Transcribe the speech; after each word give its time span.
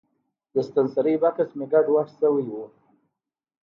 د 0.53 0.55
ستنسرۍ 0.67 1.15
بکس 1.21 1.49
مې 1.57 1.65
ګډوډ 1.71 2.07
شوی 2.19 2.45
و. 2.51 2.57